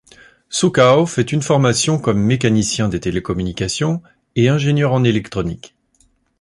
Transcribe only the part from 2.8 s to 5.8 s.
des télécommunications et ingénieur en électronique.